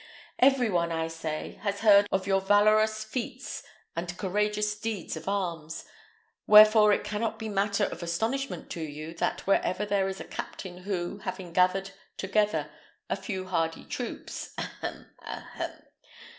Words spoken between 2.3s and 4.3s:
valorous feats and